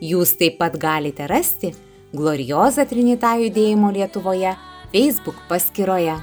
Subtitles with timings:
[0.00, 1.74] Jūs taip pat galite rasti
[2.16, 4.54] Glorioza Trinita judėjimo Lietuvoje
[4.94, 6.16] Facebook paskyroje.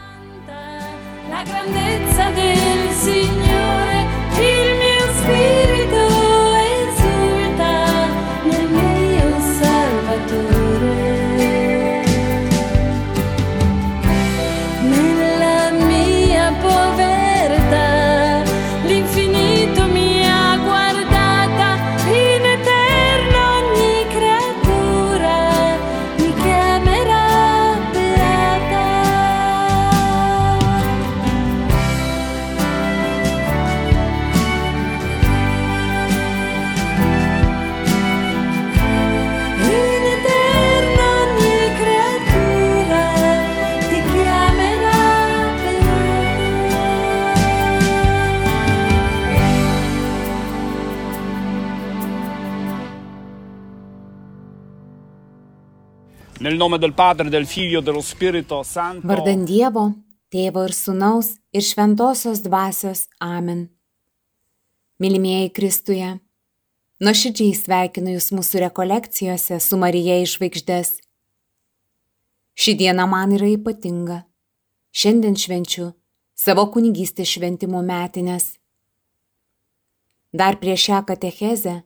[1.29, 4.05] La grandezza del Signore,
[4.41, 5.76] il mio spirito
[59.06, 59.91] Vardan Dievo,
[60.34, 63.68] Tėvo ir Sūnaus ir Šventosios Dvasios Amen.
[65.00, 66.07] Mylimieji Kristuje,
[67.03, 70.90] nuoširdžiai sveikinu Jūs mūsų rekolekcijose su Marija iš žvaigždės.
[72.57, 74.24] Ši diena man yra ypatinga.
[74.97, 75.91] Šiandien švenčiu
[76.34, 78.56] savo kunigystės šventimų metinės.
[80.34, 81.78] Dar prieš šią katechezę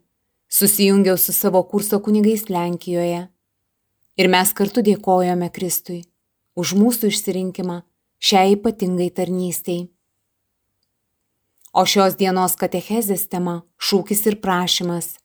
[0.48, 3.28] susijungiau su savo kurso kunigais Lenkijoje
[4.22, 6.04] ir mes kartu dėkojome Kristui
[6.60, 7.80] už mūsų išsirinkimą
[8.22, 9.88] šiai ypatingai tarnystei.
[11.74, 15.18] O šios dienos katechezės tema- šūkis ir prašymas.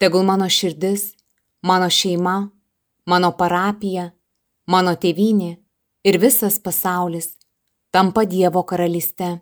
[0.00, 1.14] Tegul mano širdis,
[1.62, 2.50] mano šeima,
[3.06, 4.12] mano parapija,
[4.66, 5.58] mano tėvynė
[6.04, 7.36] ir visas pasaulis
[7.92, 9.40] tampa Dievo karalyste.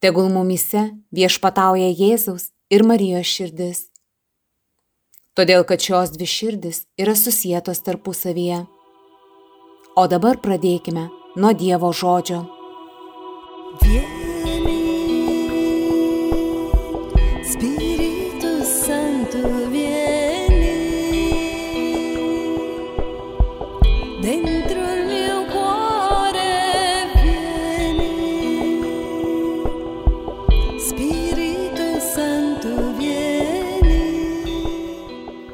[0.00, 0.82] Tegul mumise
[1.14, 3.91] viešpatauja Jėzaus ir Marijos širdis.
[5.32, 8.58] Todėl, kad šios dvi širdis yra susijėtos tarpusavyje.
[9.96, 11.06] O dabar pradėkime
[11.40, 12.42] nuo Dievo žodžio.
[13.80, 14.11] Vieni,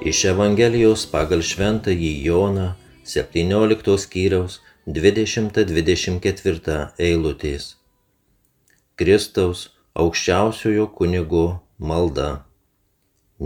[0.08, 2.66] Iš Evangelijos pagal Šventąjį Joną
[3.12, 4.54] 17 skyriaus
[4.98, 6.76] 20-24
[7.06, 7.64] eilutės.
[8.96, 9.60] Kristaus
[10.04, 11.42] aukščiausiojo kunigo
[11.90, 12.30] malda.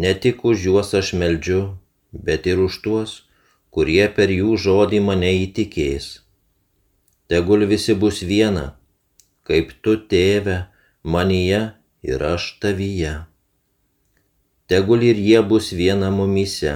[0.05, 1.63] Ne tik už juos aš meldžiu,
[2.13, 3.11] bet ir už tuos,
[3.75, 6.07] kurie per jų žodį mane įtikės.
[7.33, 8.67] Tegul visi bus viena,
[9.49, 10.59] kaip tu tėve,
[11.03, 11.63] manyje
[12.07, 13.32] ir aš tavyje.
[14.73, 16.73] Tegul ir jie bus viena mumyse,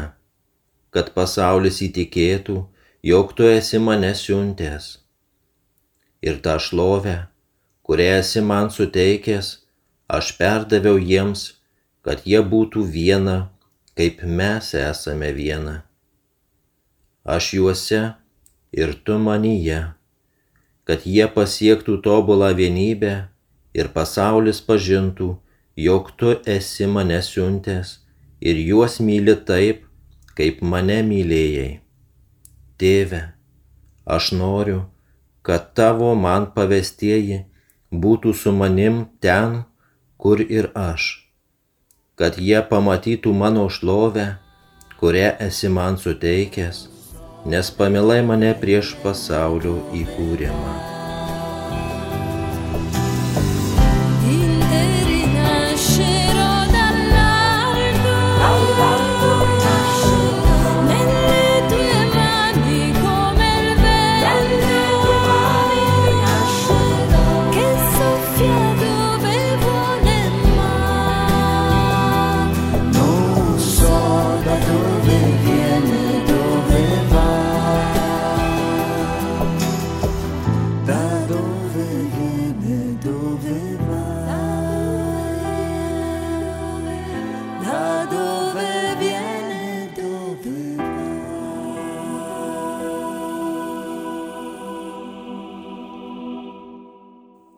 [0.92, 2.56] kad pasaulis įtikėtų,
[3.10, 4.88] jog tu esi mane siuntęs.
[6.20, 7.14] Ir tą šlovę,
[7.88, 9.48] kurią esi man suteikęs,
[10.12, 11.46] aš perdaviau jiems,
[12.04, 13.38] kad jie būtų viena,
[13.96, 15.78] kaip mes esame viena.
[17.24, 18.02] Aš juose
[18.76, 19.80] ir tu manyje,
[20.84, 23.16] kad jie pasiektų tobulą vienybę
[23.72, 25.32] ir pasaulis pažintų,
[25.76, 27.88] jog tu esi mane siuntęs
[28.40, 29.84] ir juos myli taip,
[30.36, 31.80] kaip mane mylėjai.
[32.80, 33.22] Tėve,
[34.16, 34.80] aš noriu,
[35.46, 37.44] kad tavo man pavestieji
[37.92, 39.62] būtų su manim ten,
[40.16, 41.28] kur ir aš,
[42.16, 44.26] kad jie pamatytų mano šlovę,
[45.00, 46.86] kurią esi man suteikęs,
[47.46, 50.95] nes pamilai mane prieš pasaulio įkūrimą.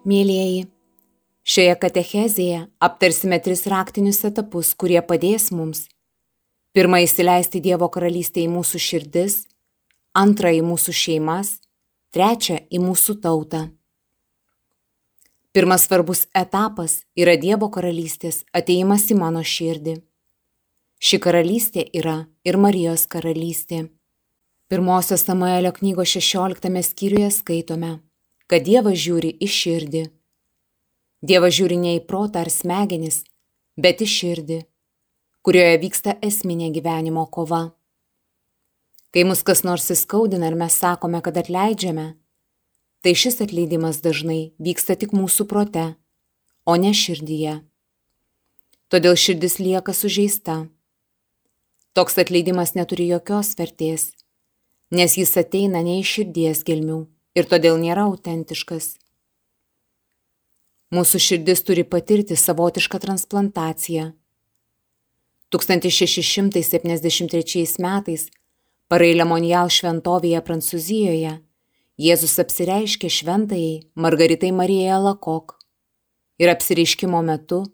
[0.09, 0.63] Mėlyjeji,
[1.45, 5.83] šioje katechezėje aptarsime tris raktinius etapus, kurie padės mums.
[6.73, 9.43] Pirmą įsileisti Dievo karalystę į mūsų širdis,
[10.17, 11.59] antrą į mūsų šeimas,
[12.15, 13.67] trečią į mūsų tautą.
[15.53, 19.99] Pirmas svarbus etapas yra Dievo karalystės ateimas į mano širdį.
[21.05, 23.91] Ši karalystė yra ir Marijos karalystė.
[24.73, 27.99] Pirmosios Samuelio knygos 16 skyriuje skaitome,
[28.49, 30.03] kad Dievas žiūri į širdį.
[31.29, 33.21] Dievas žiūri ne į protą ar smegenis,
[33.77, 34.59] bet į širdį,
[35.45, 37.75] kurioje vyksta esminė gyvenimo kova.
[39.13, 42.15] Kai mus kas nors įskaudina ir mes sakome, kad atleidžiame,
[43.05, 45.85] tai šis atleidimas dažnai vyksta tik mūsų prote,
[46.65, 47.59] o ne širdyje.
[48.89, 50.63] Todėl širdis lieka sužeista.
[51.93, 54.11] Toks atleidimas neturi jokios vertės,
[54.89, 58.99] nes jis ateina ne iš širdies gelmių ir todėl nėra autentiškas.
[60.95, 64.13] Mūsų širdis turi patirti savotišką transplantaciją.
[65.53, 68.23] 1673 metais
[68.89, 71.33] Parailė Monjal šventovėje Prancūzijoje
[71.99, 75.57] Jėzus apsireiškė šventajai Margaritai Marijai Lakok
[76.39, 77.65] ir apsireiškimo metu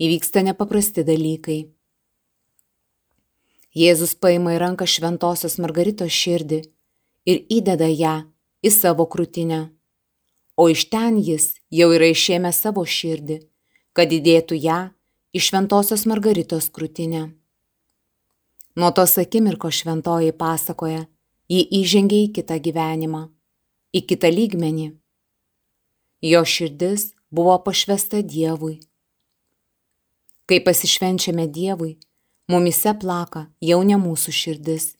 [0.00, 1.58] įvyksta nepaprasti dalykai.
[3.76, 6.62] Jėzus paima į ranką šventosios Margaritos širdį
[7.28, 8.14] ir įdeda ją
[8.66, 9.60] į savo krūtinę,
[10.56, 13.40] o iš ten jis jau yra išėmę savo širdį,
[13.96, 14.78] kad įdėtų ją
[15.36, 17.28] į šventosios Margaritos krūtinę.
[18.76, 21.06] Nuo tos akimirko šventoji pasakoja,
[21.48, 23.22] ji įžengė į kitą gyvenimą,
[23.94, 24.90] į kitą lygmenį.
[26.26, 28.80] Jo širdis buvo pašvesta Dievui.
[30.46, 31.96] Kai pasišvenčiame Dievui,
[32.50, 34.92] mumise plaka jau ne mūsų širdis,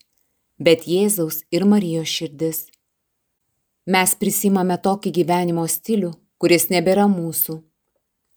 [0.57, 2.65] bet Jėzaus ir Marijos širdis.
[3.87, 6.09] Mes prisimame tokį gyvenimo stilių,
[6.43, 7.53] kuris nebėra mūsų,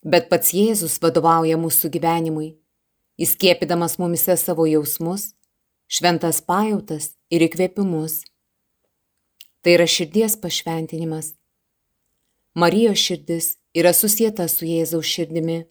[0.07, 2.52] bet pats Jėzus vadovauja mūsų gyvenimui,
[3.19, 5.33] įskiepydamas mumise savo jausmus,
[5.90, 8.21] šventas pajautas ir įkvėpimus.
[9.66, 11.33] Tai yra širdies pašventinimas.
[12.54, 15.64] Marijos širdis yra susieta su Jėzaus širdimi.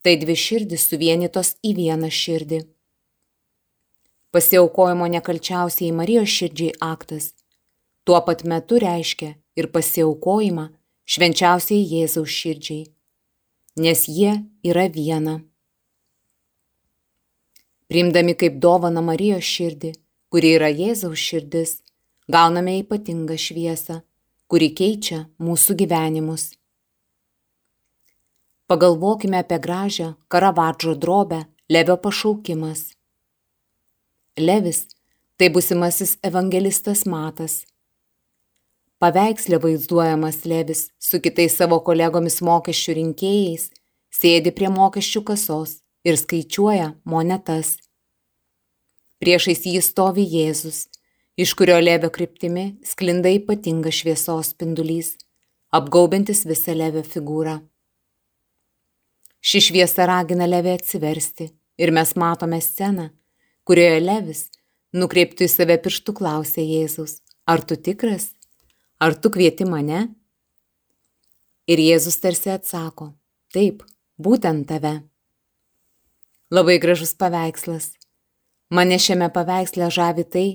[0.00, 2.62] Tai dvi širdis suvienytos į vieną širdį.
[4.32, 7.34] Pasiaukojimo nekalčiausiai Marijos širdžiai aktas
[8.04, 10.66] tuo pat metu reiškia ir pasiaukojimą
[11.10, 12.84] švenčiausiai Jėzaus širdžiai,
[13.82, 14.34] nes jie
[14.66, 15.40] yra viena.
[17.90, 19.90] Priimdami kaip dovana Marijos širdį,
[20.30, 21.80] kuri yra Jėzaus širdis,
[22.30, 24.00] gauname ypatingą šviesą,
[24.46, 26.52] kuri keičia mūsų gyvenimus.
[28.70, 31.40] Pagalvokime apie gražią Karavadžo drobę
[31.70, 32.92] Levio pašaukimas.
[34.38, 34.86] Levis
[35.36, 37.64] tai busimasis evangelistas Matas.
[39.00, 43.70] Paveikslė vaizduojamas Levis su kitais savo kolegomis mokesčių rinkėjais
[44.12, 47.78] sėdi prie mokesčių kasos ir skaičiuoja monetas.
[49.20, 50.82] Priešais jį stovi Jėzus,
[51.40, 55.14] iš kurio levio kryptimi sklinda ypatingas šviesos spindulys,
[55.72, 57.54] apgaubintis visą levio figūrą.
[59.40, 61.46] Ši šviesa ragina levį atsiversti
[61.80, 63.08] ir mes matome sceną,
[63.64, 64.44] kurioje levis,
[64.92, 68.34] nukreiptų į save pirštų, klausė Jėzus, ar tu tikras,
[69.00, 70.08] ar tu kvieti mane?
[71.70, 73.12] Ir Jėzus tarsi atsako,
[73.54, 73.84] taip,
[74.20, 75.00] būtent tave.
[76.50, 77.92] Labai gražus paveikslas.
[78.74, 80.48] Mane šiame paveiksle žavi tai,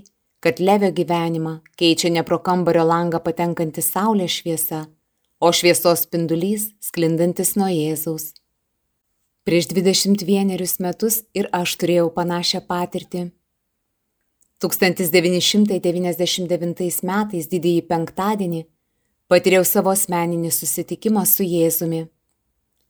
[0.43, 4.85] kad Levio gyvenimą keičia ne pro kambario langą patenkanti saulės šviesa,
[5.39, 8.33] o šviesos spindulys sklindantis nuo Jėzaus.
[9.45, 13.29] Prieš 21 metus ir aš turėjau panašią patirtį.
[14.63, 18.61] 1999 metais didįjį penktadienį
[19.27, 22.07] patyriau savo asmeninį susitikimą su Jėzumi.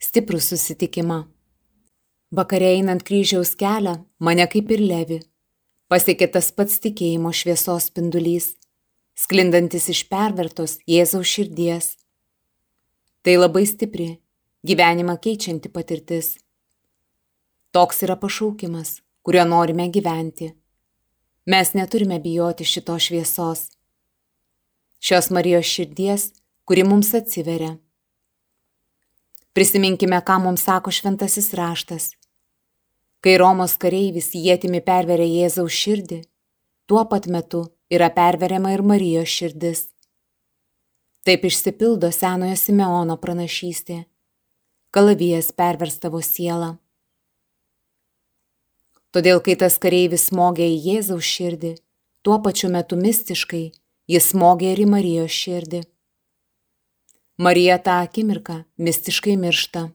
[0.02, 1.24] Stiprų susitikimą.
[2.36, 5.20] Vakare einant kryžiaus kelią, mane kaip ir levi,
[5.90, 8.50] pasiekė tas pats tikėjimo šviesos spindulys,
[9.16, 11.96] sklindantis iš pervertos Jėzaus širdies.
[13.24, 14.10] Tai labai stipri,
[14.68, 16.36] gyvenimą keičianti patirtis.
[17.72, 20.52] Toks yra pašaukimas, kuriuo norime gyventi.
[21.46, 23.68] Mes neturime bijoti šito šviesos.
[25.00, 26.32] Šios Marijos širdies,
[26.66, 27.76] kuri mums atsiveria.
[29.54, 32.08] Prisiminkime, ką mums sako šventasis raštas.
[33.22, 36.18] Kai Romos kareivis jėtimi perveria Jėzaus širdį,
[36.90, 37.62] tuo pat metu
[37.94, 39.84] yra perveriama ir Marijos širdis.
[41.26, 44.00] Taip išsipildo senojo Simeono pranašystė.
[44.90, 46.80] Kalavijas pervers tavo sielą.
[49.16, 51.76] Todėl, kai tas kareivis smogė į Jėzaus širdį,
[52.20, 53.70] tuo pačiu metu mistiškai
[54.12, 55.82] jis smogė ir į Marijos širdį.
[57.42, 59.90] Marija tą akimirką mistiškai miršta.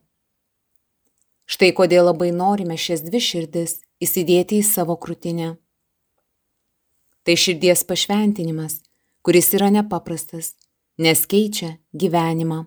[1.51, 5.55] Štai kodėl labai norime šias dvi širdis įsidėti į savo krūtinę.
[7.25, 8.79] Tai širdies pašventinimas,
[9.25, 10.53] kuris yra nepaprastas,
[10.97, 12.63] nes keičia gyvenimą.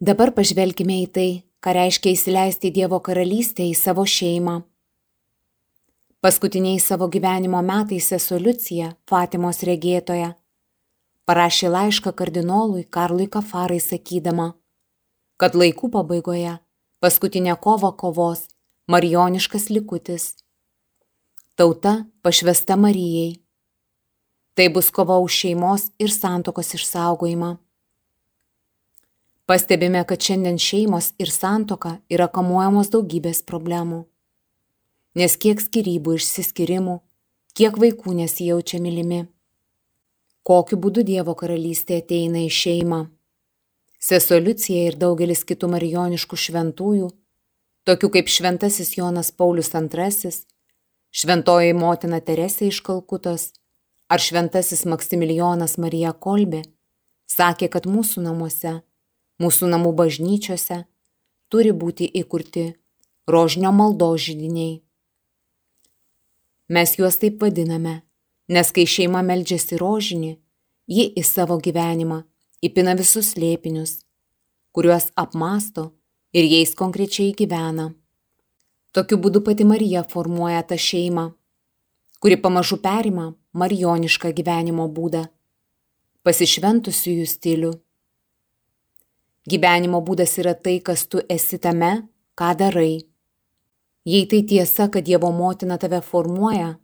[0.00, 1.28] Dabar pažvelkime į tai,
[1.62, 4.60] ką reiškia įsileisti Dievo karalystę į savo šeimą.
[6.26, 10.32] Paskutiniais savo gyvenimo metais sesuo Liucija, Fatimos regėtoja,
[11.22, 14.46] parašė laišką kardinolui Karlui Kafarai sakydama,
[15.38, 16.56] kad laikų pabaigoje
[16.98, 18.40] paskutinė kova kovos
[18.90, 20.24] marioniškas likutis.
[21.54, 21.94] Tauta
[22.26, 23.38] pašvesta Marijai.
[24.58, 27.52] Tai bus kova už šeimos ir santokos išsaugojimą.
[29.46, 34.02] Pastebime, kad šiandien šeimos ir santoka yra kamuojamos daugybės problemų.
[35.16, 36.98] Nes kiek skirybų išsiskirimų,
[37.56, 39.22] kiek vaikų nesijaučia mylimi.
[40.44, 42.98] Kokiu būdu Dievo karalystė ateina į šeimą.
[43.96, 47.08] Sesuo Liucija ir daugelis kitų marijoniškų šventųjų,
[47.88, 50.36] tokių kaip šventasis Jonas Paulius II,
[51.16, 53.54] šventoji motina Teresė iš Kalkutos
[54.12, 56.66] ar šventasis Maksimilijonas Marija Kolbė,
[57.26, 58.82] sakė, kad mūsų namuose,
[59.40, 60.84] mūsų namų bažnyčiose
[61.48, 62.74] turi būti įkurti
[63.26, 64.85] rožinio maldos žydiniai.
[66.68, 68.00] Mes juos taip vadiname,
[68.50, 70.32] nes kai šeima meldžiasi rožinį,
[70.90, 72.24] ji į savo gyvenimą
[72.66, 74.00] įpina visus lėpinius,
[74.74, 75.92] kuriuos apmasto
[76.34, 77.92] ir jais konkrečiai gyvena.
[78.90, 81.28] Tokiu būdu pati Marija formuoja tą šeimą,
[82.18, 85.26] kuri pamažu perima marionišką gyvenimo būdą,
[86.26, 87.72] pasišventusiųjų stilių.
[89.46, 93.04] Gyvenimo būdas yra tai, kas tu esi tame, ką darai.
[94.06, 96.76] Jei tai tiesa, kad Dievo motina tave formuoja,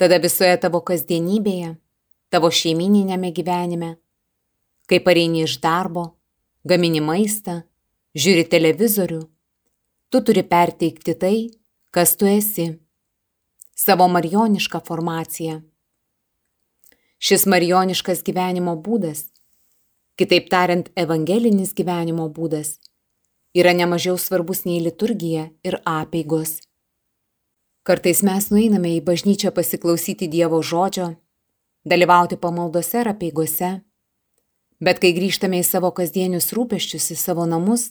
[0.00, 1.74] tada visoje tavo kasdienybėje,
[2.32, 3.90] tavo šeimininėme gyvenime,
[4.88, 6.06] kai pareini iš darbo,
[6.64, 7.58] gamini maistą,
[8.16, 9.20] žiūri televizorių,
[10.08, 11.34] tu turi perteikti tai,
[11.92, 12.70] kas tu esi,
[13.76, 15.58] savo marionišką formaciją.
[17.20, 19.26] Šis marioniškas gyvenimo būdas,
[20.16, 22.78] kitaip tariant, evangelinis gyvenimo būdas,
[23.52, 26.56] yra nemažiau svarbus nei liturgija ir apėgos.
[27.80, 31.14] Kartais mes nueiname į bažnyčią pasiklausyti Dievo žodžio,
[31.88, 33.70] dalyvauti pamaldose ar apėgose,
[34.84, 37.90] bet kai grįžtame į savo kasdienius rūpeščius, į savo namus,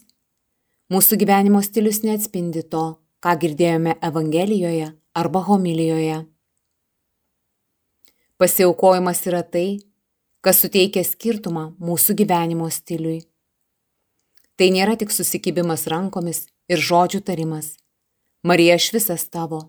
[0.94, 2.84] mūsų gyvenimo stilius neatspindi to,
[3.18, 6.20] ką girdėjome Evangelijoje arba homilijoje.
[8.38, 9.80] Pasiaukojimas yra tai,
[10.40, 13.18] kas suteikia skirtumą mūsų gyvenimo stiliui.
[14.54, 17.74] Tai nėra tik susikibimas rankomis ir žodžių tarimas.
[18.46, 19.66] Marija aš visas tavo,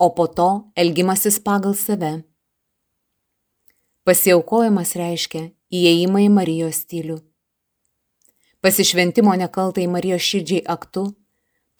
[0.00, 2.22] o po to elgimasis pagal save.
[4.08, 7.18] Pasiaukojimas reiškia įėjimą į Marijos stilių.
[8.64, 11.04] Pasišventimo nekaltai Marijos širdžiai aktu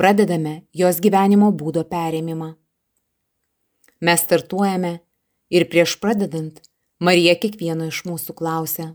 [0.00, 2.55] pradedame jos gyvenimo būdo perėmimą.
[4.05, 5.00] Mes startuojame
[5.53, 6.61] ir prieš pradedant
[7.00, 8.95] Marija kiekvieno iš mūsų klausia,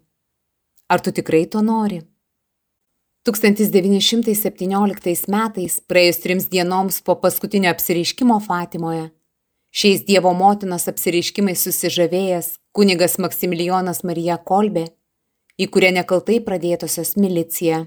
[0.89, 2.05] ar tu tikrai to nori?
[3.25, 9.09] 1917 metais, praėjus trims dienoms po paskutinio apsireiškimo Fatimoje,
[9.75, 14.85] šiais Dievo motinos apsireiškimais susižavėjęs kunigas Maksimilijonas Marija Kolbė
[15.59, 17.81] įkūrė nekaltai pradėtosios miliciją.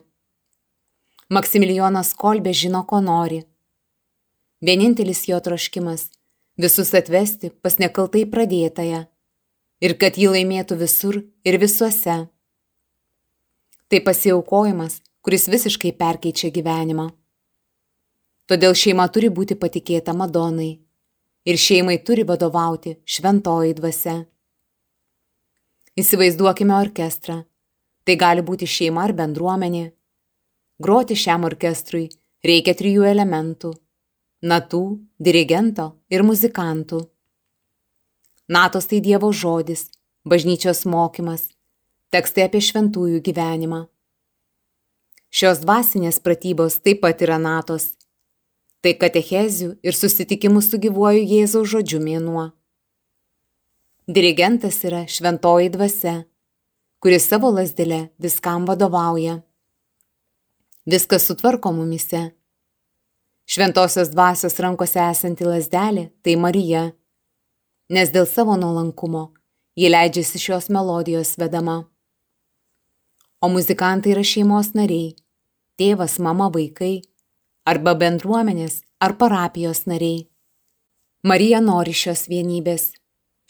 [1.32, 3.38] Maksimilijonas Kolbė žino, ko nori.
[4.60, 6.10] Vienintelis jo troškimas-
[6.62, 9.06] visus atvesti pas nekaltai pradėtąją
[9.80, 12.28] ir kad jį laimėtų visur ir visuose.
[13.88, 17.08] Tai pasiaukojimas, kuris visiškai perkeičia gyvenimą.
[18.48, 20.87] Todėl šeima turi būti patikėta Madonai
[21.48, 24.18] ir šeimai turi vadovauti šventoji dvasia.
[25.98, 27.42] Įsivaizduokime orkestrą,
[28.08, 29.90] Tai gali būti šeima ar bendruomenė.
[30.80, 32.06] Groti šiam orkestrui
[32.40, 33.74] reikia trijų elementų-
[34.50, 34.80] natų,
[35.20, 37.02] dirigento ir muzikantų.
[38.48, 39.90] Natos tai Dievo žodis,
[40.24, 41.52] bažnyčios mokymas,
[42.10, 43.88] tekstai apie šventųjų gyvenimą.
[45.28, 47.97] Šios dvasinės pratybos taip pat yra natos.
[48.78, 52.44] Tai katechezių ir susitikimų su gyvuoju Jėzaus žodžiu mėnuo.
[54.06, 56.14] Dirigentas yra šventoji dvasia,
[57.02, 59.40] kuris savo lasdelė viskam vadovauja.
[60.86, 62.22] Viskas sutvarko mumise.
[63.50, 66.92] Šventosios dvasios rankose esanti lasdelė- tai Marija,
[67.90, 69.32] nes dėl savo nuolankumo
[69.76, 71.84] ji leidžiasi šios melodijos vedama.
[73.42, 75.16] O muzikantai yra šeimos nariai-
[75.78, 77.02] tėvas, mama, vaikai
[77.68, 80.26] arba bendruomenės ar parapijos nariai.
[81.28, 82.92] Marija nori šios vienybės,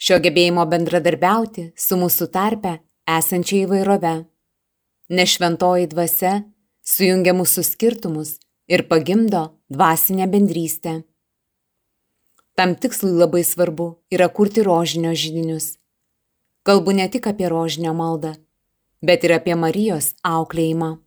[0.01, 2.79] šio gebėjimo bendradarbiauti su mūsų tarpe
[3.17, 4.15] esančia įvairove.
[5.15, 6.33] Nes šventoji dvasia
[6.85, 10.99] sujungia mūsų skirtumus ir pagimdo dvasinę bendrystę.
[12.57, 15.77] Tam tikslui labai svarbu yra kurti rožinio žydinius.
[16.67, 18.33] Kalbu ne tik apie rožinio maldą,
[19.01, 20.97] bet ir apie Marijos auklėjimą.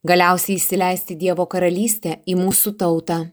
[0.00, 3.28] Galiausiai įsileisti Dievo karalystę į mūsų tautą.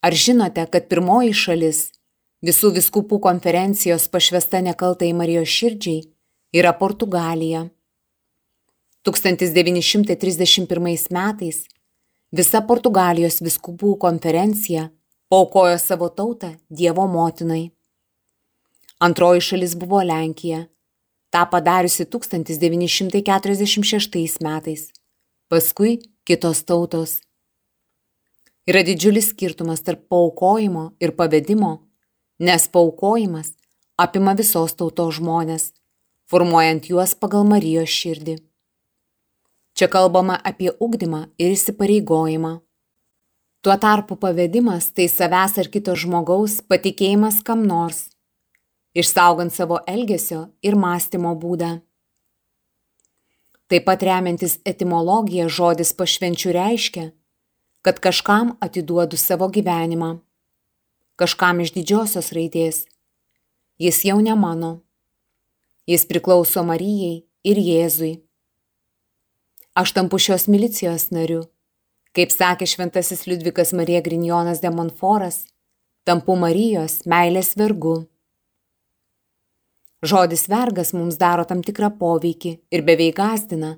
[0.00, 1.92] Ar žinote, kad pirmoji šalis
[2.40, 6.08] visų viskupų konferencijos pašvesta nekaltai Marijos širdžiai
[6.56, 7.68] yra Portugalija?
[9.04, 11.68] 1931 metais
[12.32, 14.88] visa Portugalijos viskupų konferencija
[15.28, 17.72] paukojo savo tautą Dievo motinai.
[19.04, 20.64] Antroji šalis buvo Lenkija,
[21.28, 24.88] tą padariusi 1946 metais,
[25.48, 27.20] paskui kitos tautos.
[28.68, 31.88] Yra didžiulis skirtumas tarp paukojimo ir pavedimo,
[32.38, 33.54] nes paukojimas
[33.96, 35.72] apima visos tautos žmonės,
[36.28, 38.36] formuojant juos pagal Marijos širdį.
[39.72, 42.52] Čia kalbama apie ugdymą ir įsipareigojimą.
[43.64, 48.04] Tuo tarpu pavedimas tai savęs ar kito žmogaus patikėjimas kam nors,
[48.92, 51.78] išsaugant savo elgesio ir mąstymo būdą.
[53.68, 57.02] Taip pat remiantis etimologija žodis pašvenčių reiškia,
[57.84, 60.14] kad kažkam atiduodu savo gyvenimą,
[61.20, 62.86] kažkam iš didžiosios raidės.
[63.78, 64.72] Jis jau ne mano.
[65.86, 68.14] Jis priklauso Marijai ir Jėzui.
[69.78, 71.44] Aš tampu šios milicijos nariu.
[72.16, 75.44] Kaip sakė šventasis Liudvikas Marija Grinjonas de Monforas,
[76.08, 78.08] tampu Marijos meilės vergu.
[80.02, 83.76] Žodis vergas mums daro tam tikrą poveikį ir beveik gazdina.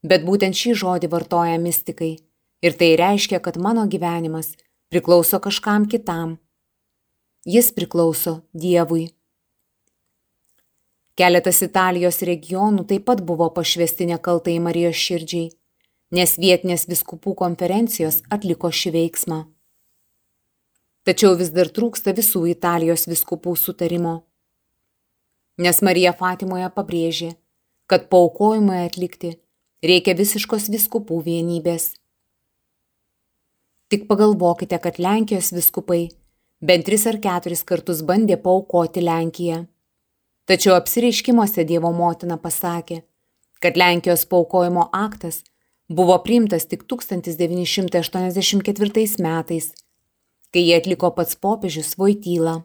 [0.00, 2.14] Bet būtent šį žodį vartoja mystikai
[2.64, 4.54] ir tai reiškia, kad mano gyvenimas
[4.88, 6.38] priklauso kažkam kitam.
[7.44, 9.10] Jis priklauso Dievui.
[11.16, 15.50] Keletas Italijos regionų taip pat buvo pašvesti nekaltai Marijos širdžiai,
[16.12, 19.38] nes vietinės viskupų konferencijos atliko šį veiksmą.
[21.06, 24.25] Tačiau vis dar trūksta visų Italijos viskupų sutarimo.
[25.56, 27.32] Nes Marija Fatimoje pabrėžė,
[27.88, 29.40] kad paukojimui atlikti
[29.80, 31.96] reikia visiškos viskupų vienybės.
[33.88, 36.10] Tik pagalvokite, kad Lenkijos viskupai
[36.60, 39.64] bent tris ar keturis kartus bandė paukoti Lenkiją.
[40.44, 43.02] Tačiau apsireiškimuose Dievo motina pasakė,
[43.64, 45.40] kad Lenkijos paukojimo aktas
[45.88, 49.72] buvo priimtas tik 1984 metais,
[50.52, 52.60] kai jį atliko pats popiežius Vojtyla.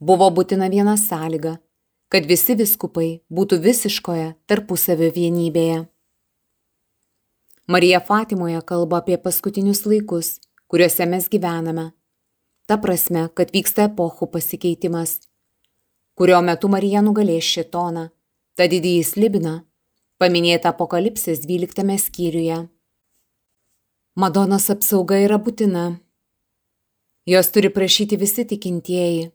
[0.00, 1.58] Buvo būtina viena sąlyga,
[2.08, 5.86] kad visi viskupai būtų visiškoje tarpusavio vienybėje.
[7.68, 10.38] Marija Fatimoje kalba apie paskutinius laikus,
[10.70, 11.90] kuriuose mes gyvename.
[12.68, 15.18] Ta prasme, kad vyksta epochų pasikeitimas
[16.18, 18.08] kurio metu Marija nugalės šitoną,
[18.58, 19.52] tą didįjį slibiną,
[20.18, 22.56] paminėtą apokalipsės 12 skyriuje.
[24.18, 25.84] Madonos apsauga yra būtina.
[27.30, 29.28] Jos turi prašyti visi tikintieji,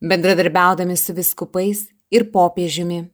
[0.00, 3.04] bendradarbiaudami su viskupais ir popiežiumi.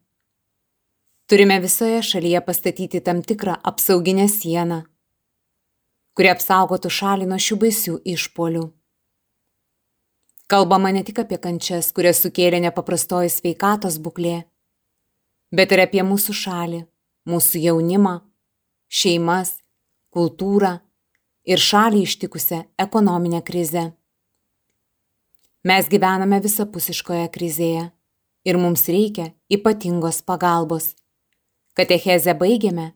[1.27, 4.83] Turime visoje šalyje pastatyti tam tikrą apsauginę sieną,
[6.13, 8.65] kuri apsaugotų šalį nuo šių baisių išpolių.
[10.53, 14.43] Kalbama ne tik apie kančias, kurias sukėlė nepaprastoji sveikatos būklė,
[15.55, 16.83] bet ir apie mūsų šalį,
[17.31, 18.19] mūsų jaunimą,
[18.93, 19.55] šeimas,
[20.13, 20.75] kultūrą
[21.49, 23.93] ir šalį ištikusią ekonominę krizę.
[25.63, 27.85] Mes gyvename visapusiškoje krizėje
[28.49, 30.93] ir mums reikia ypatingos pagalbos.
[31.79, 32.93] Katechezę baigiame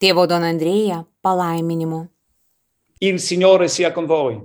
[0.00, 2.02] tėvo Don Andrėja palaiminimu.
[3.00, 4.36] Il Signore sia con voi.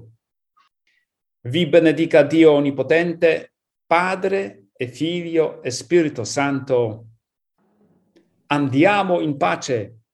[1.43, 3.51] Vi benedica Dio Onnipotente,
[3.85, 7.15] Padre e Figlio e Spirito Santo.
[8.47, 10.04] andiamo in pace.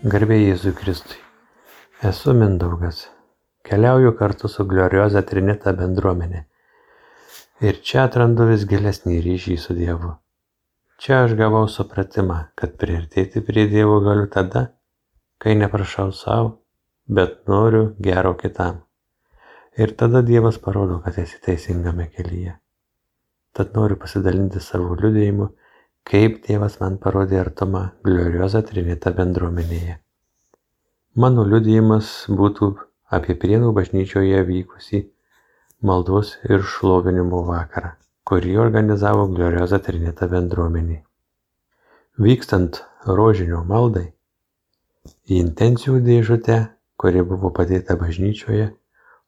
[0.00, 1.18] Garbė Jėzui Kristui.
[2.08, 3.02] Esu Mindaugas.
[3.68, 6.40] Keliauju kartu su Glorioza Trinita bendruomenė.
[7.60, 10.14] Ir čia atrandu vis gilesnį ryšį su Dievu.
[10.96, 14.62] Čia aš gavau supratimą, kad priartėti prie Dievo galiu tada,
[15.36, 16.54] kai neprašau savo,
[17.04, 18.80] bet noriu gero kitam.
[19.76, 22.56] Ir tada Dievas parodo, kad esi teisingame kelyje.
[23.52, 25.52] Tad noriu pasidalinti savo liudėjimu
[26.08, 29.98] kaip Dievas man parodė artumą Glorioza Trinita bendruomenėje.
[31.20, 32.10] Mano liudijimas
[32.40, 32.70] būtų
[33.18, 35.00] apie Prienų bažnyčioje vykusį
[35.82, 37.94] maldos ir šlovinimo vakarą,
[38.28, 41.00] kurį organizavo Glorioza Trinita bendruomenė.
[42.20, 44.10] Vykstant rožinio maldai,
[45.30, 46.58] į intencijų dėžutę,
[47.00, 48.66] kuri buvo padėta bažnyčioje,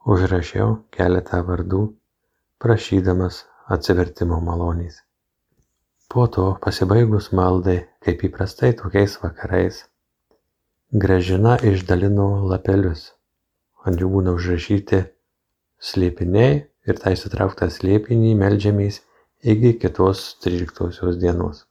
[0.05, 1.87] užrašiau keletą vardų,
[2.63, 5.01] prašydamas atsivertimo malonės.
[6.13, 9.87] Po to, pasibaigus maldai, kaip įprastai tokiais vakarais,
[10.93, 13.07] Gražina išdalino lapelius.
[13.89, 14.99] Ant jų būna užrašyti
[15.81, 18.99] slėpiniai ir tai sutrauktą slėpinį melžiamės
[19.55, 21.65] iki kitos 13 dienos.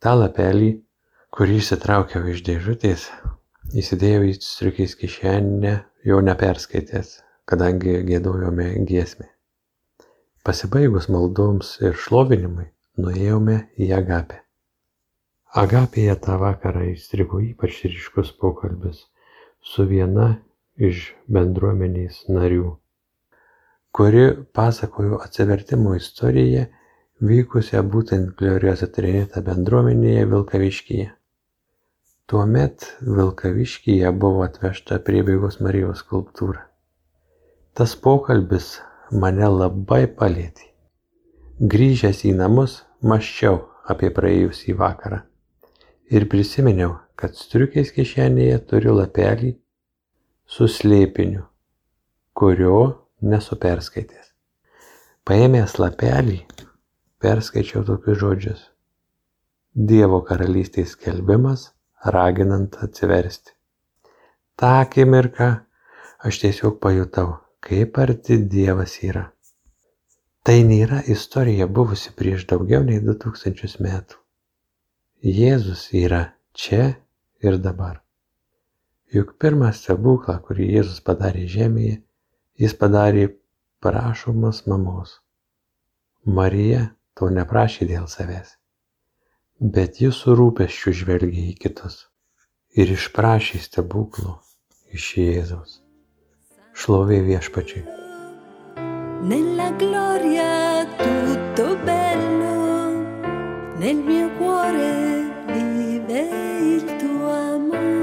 [0.00, 0.70] Ta lapelį,
[1.36, 3.04] kurį išsitraukiau iš dėžutės,
[3.76, 5.74] įsidėjau į striukės kišenę,
[6.08, 9.28] jo neperskaitęs, kadangi gėdojome giesmę.
[10.48, 14.40] Pasibaigus maldoms ir šlovinimui, nuėjome į Agapę.
[15.54, 19.04] Agapėje tą vakarą įstrigo ypač ryškus pokalbis
[19.72, 20.26] su viena
[20.88, 22.72] iš bendruomenės narių,
[23.94, 24.24] kuri
[24.58, 26.64] pasakojo atsivertimo istoriją
[27.30, 31.08] vykusią būtent Gloriosa Trinita bendruomenėje Vilkaviškyje.
[32.30, 36.66] Tuomet Vilkaviškyje buvo atvežta priebeigos Marijos skulptūra.
[37.74, 38.76] Tas pokalbis
[39.10, 40.73] mane labai palėtė.
[41.54, 45.20] Grįžęs į namus, maščiau apie praėjusį vakarą
[46.10, 49.52] ir prisiminiau, kad striukės kišenėje turiu lapelį
[50.50, 51.44] su slėpiniu,
[52.34, 52.80] kurio
[53.22, 54.32] nesu perskaitęs.
[55.22, 56.40] Paėmęs lapelį,
[57.22, 58.64] perskaičiau tokius žodžius.
[59.74, 61.68] Dievo karalystės skelbimas,
[62.02, 63.54] raginant atsiversti.
[64.58, 65.52] Ta akimirka
[66.18, 69.28] aš tiesiog pajutau, kaip arti Dievas yra.
[70.44, 74.18] Tai nėra istorija buvusi prieš daugiau nei 2000 metų.
[75.24, 76.18] Jėzus yra
[76.52, 76.90] čia
[77.40, 78.02] ir dabar.
[79.14, 81.96] Juk pirmą stebuklą, kurį Jėzus padarė žemėje,
[82.60, 83.24] jis padarė
[83.80, 85.16] prašomas mamos.
[86.24, 88.58] Marija to neprašė dėl savęs,
[89.60, 92.02] bet jis su rūpeščiu žvelgė į kitus
[92.76, 94.36] ir išprašė stebuklų
[94.92, 95.78] iš Jėzaus.
[96.76, 98.03] Šlovė viešpačiui.
[99.24, 102.90] Nella gloria tutto bello,
[103.78, 106.20] nel mio cuore vive
[106.72, 107.94] il tuo amore.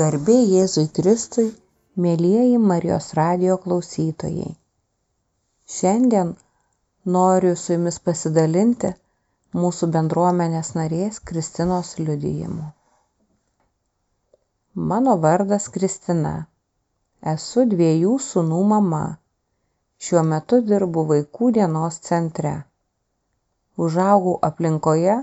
[0.00, 1.46] Garbė Jėzui Kristui,
[1.96, 4.52] mėlyjeji Marijos radio klausytojai.
[5.78, 6.36] Šiandien
[7.16, 8.92] noriu su jumis pasidalinti
[9.56, 12.68] mūsų bendruomenės narės Kristinos liudijimu.
[14.92, 16.49] Mano vardas Kristina.
[17.28, 18.98] Esu dviejų sūnų mama.
[20.04, 22.52] Šiuo metu dirbu vaikų dienos centre.
[23.86, 25.16] Užaugau aplinkoje,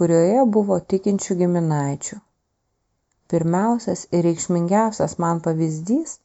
[0.00, 2.18] kurioje buvo tikinčių giminaičių.
[3.32, 6.18] Pirmiausias ir reikšmingiausias man pavyzdys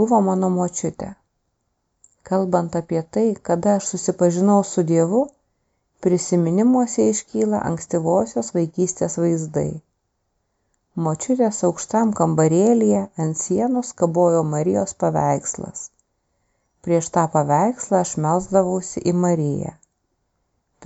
[0.00, 1.10] buvo mano močiutė.
[2.30, 5.20] Kalbant apie tai, kada aš susipažinau su Dievu,
[6.00, 9.68] prisiminimuose iškyla ankstyvosios vaikystės vaizdai.
[11.04, 15.80] Močiutės aukštam kambarėlyje ant sienos kabojo Marijos paveikslas.
[16.86, 19.72] Prieš tą paveikslą aš melsdavausi į Mariją.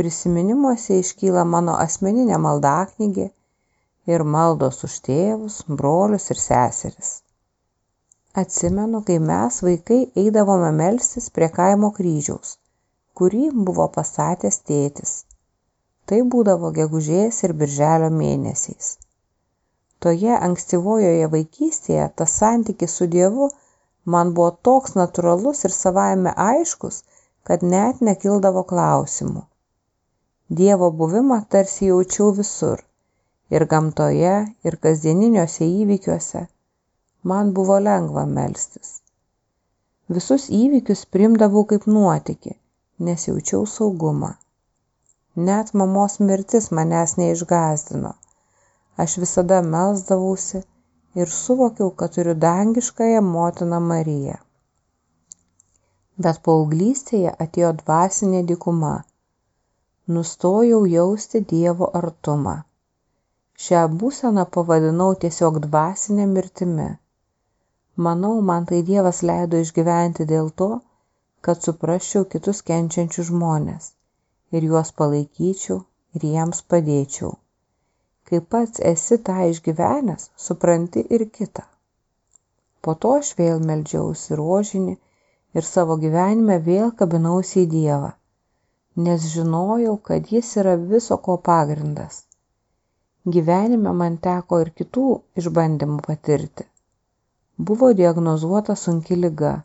[0.00, 3.26] Prisiminimuose iškyla mano asmeninė maldaknygė
[4.14, 7.12] ir maldos už tėvus, brolius ir seseris.
[8.42, 12.56] Atsimenu, kai mes vaikai eidavome melstis prie kaimo kryžiaus,
[13.14, 15.14] kurį buvo pastatęs tėtis.
[16.06, 18.90] Tai būdavo gegužės ir birželio mėnesiais.
[20.04, 23.48] Toje ankstyvojoje vaikystėje tas santykis su Dievu
[24.14, 27.02] man buvo toks natūralus ir savaime aiškus,
[27.48, 29.42] kad net nekildavo klausimų.
[30.60, 32.80] Dievo buvimą tarsi jaučiau visur
[33.56, 34.32] ir gamtoje,
[34.68, 36.42] ir kasdieniniuose įvykiuose.
[37.30, 38.90] Man buvo lengva melstis.
[40.16, 42.54] Visus įvykius primdavau kaip nuotikį,
[43.08, 44.32] nes jaučiau saugumą.
[45.50, 48.14] Net mamos mirtis manęs neišgazdino.
[49.02, 50.60] Aš visada melzdavausi
[51.20, 54.38] ir suvokiau, kad turiu dangiškąją motiną Mariją.
[56.24, 58.94] Bet paauglystėje atėjo dvasinė dykuma.
[60.16, 62.56] Nustojau jausti Dievo artumą.
[63.66, 66.90] Šią būseną pavadinau tiesiog dvasinė mirtimi.
[68.06, 70.68] Manau, man tai Dievas leido išgyventi dėl to,
[71.48, 73.90] kad suprasčiau kitus kenčiančius žmonės
[74.56, 75.78] ir juos palaikyčiau
[76.18, 77.32] ir jiems padėčiau.
[78.30, 81.62] Kai pats esi tą išgyvenęs, supranti ir kitą.
[82.86, 84.92] Po to aš vėl meldžiausi rožinį
[85.58, 88.10] ir savo gyvenime vėl kabinausi į Dievą,
[89.06, 92.20] nes žinojau, kad Jis yra viso ko pagrindas.
[93.36, 95.06] Gyvenime man teko ir kitų
[95.42, 96.66] išbandymų patirti.
[97.70, 99.56] Buvo diagnozuota sunki lyga.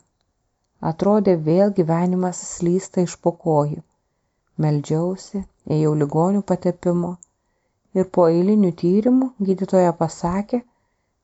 [0.90, 3.78] Atrodė vėl gyvenimas slysta iš pokojų.
[4.64, 5.44] Meldžiausi,
[5.78, 7.14] ėjau ligonių patepimo
[7.98, 10.60] ir po eilinių tyrimų gydytoja pasakė,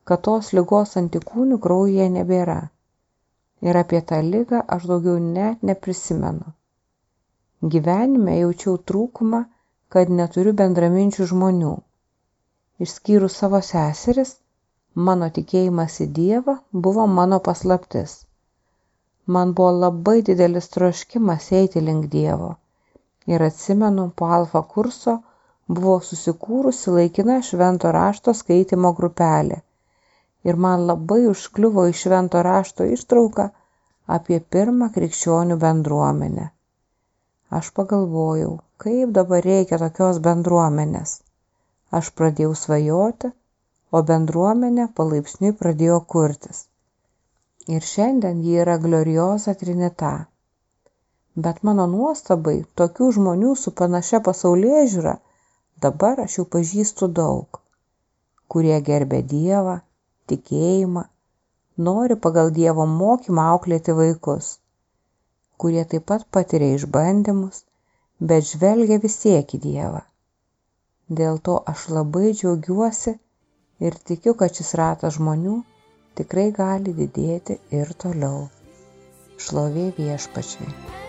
[0.08, 2.58] kad tos lygos antikūnių kraujyje nebėra.
[3.68, 6.52] Ir apie tą lygą aš daugiau net neprisimenu.
[7.74, 9.44] Gyvenime jaučiau trūkumą,
[9.94, 11.74] kad neturiu bendraminčių žmonių.
[12.86, 14.32] Išskyrus savo seseris,
[15.08, 16.56] mano tikėjimas į Dievą
[16.86, 18.16] buvo mano paslaptis.
[19.36, 22.48] Man buvo labai didelis troškimas eiti link Dievo.
[23.30, 25.20] Ir atsimenu, po alfa kurso
[25.68, 29.58] buvo susikūrusi laikina švento rašto skaitimo grupelė.
[30.50, 33.50] Ir man labai užkliuvo iš švento rašto ištrauka
[34.16, 36.48] apie pirmą krikščionių bendruomenę.
[37.58, 41.14] Aš pagalvojau, kaip dabar reikia tokios bendruomenės.
[42.00, 43.30] Aš pradėjau svajoti,
[43.92, 46.64] o bendruomenė palaipsniui pradėjo kurtis.
[47.68, 50.12] Ir šiandien ji yra glorioza trinita.
[51.44, 55.14] Bet mano nuostabai, tokių žmonių su panašia pasaulyje žiūra
[55.82, 57.58] Dabar aš jau pažįstu daug,
[58.54, 59.76] kurie gerbė Dievą,
[60.32, 61.02] tikėjimą,
[61.88, 64.52] nori pagal Dievo mokymą auklėti vaikus,
[65.64, 67.64] kurie taip pat patiria išbandymus,
[68.32, 70.06] bet žvelgia vis tiek į Dievą.
[71.20, 73.16] Dėl to aš labai džiaugiuosi
[73.88, 75.58] ir tikiu, kad šis ratas žmonių
[76.20, 78.46] tikrai gali didėti ir toliau.
[79.46, 81.01] Šlovė viešpačiai.